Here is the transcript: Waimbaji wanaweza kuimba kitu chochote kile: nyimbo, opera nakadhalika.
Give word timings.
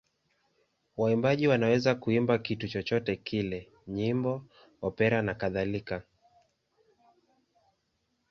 Waimbaji 0.97 1.47
wanaweza 1.47 1.95
kuimba 1.95 2.37
kitu 2.37 2.67
chochote 2.67 3.15
kile: 3.15 3.69
nyimbo, 3.87 4.45
opera 4.81 5.21
nakadhalika. 5.21 6.03